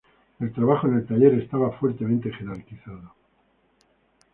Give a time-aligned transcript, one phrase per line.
[0.39, 3.13] El trabajo en el taller estaba fuertemente jerarquizado.